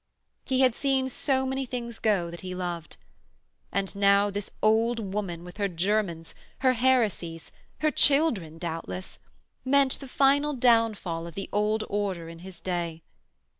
[0.45, 2.97] He had seen so many things go that he loved.
[3.71, 9.19] And now this old woman with her Germans, her heresies her children doubtless
[9.63, 13.03] meant the final downfall of the Old Order in his day.